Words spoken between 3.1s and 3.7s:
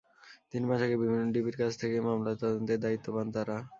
পান তাঁরা।